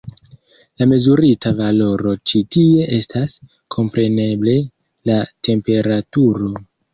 La 0.81 0.85
mezurita 0.93 1.51
valoro 1.59 2.13
ĉi 2.31 2.41
tie 2.55 2.87
estas, 2.97 3.35
kompreneble, 3.77 4.57
la 5.11 5.19
temperaturo. 5.51 6.51